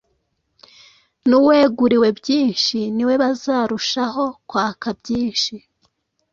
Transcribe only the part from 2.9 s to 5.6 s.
ni we bazarushaho kwaka byinshi.”